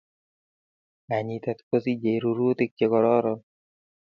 [1.07, 3.39] Kanyitet kosijei rurutik chekoraron